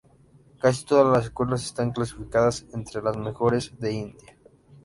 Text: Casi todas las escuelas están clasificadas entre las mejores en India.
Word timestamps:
Casi 0.59 0.83
todas 0.83 1.15
las 1.15 1.25
escuelas 1.25 1.63
están 1.63 1.91
clasificadas 1.91 2.65
entre 2.73 3.03
las 3.03 3.17
mejores 3.17 3.71
en 3.81 3.91
India. 3.93 4.35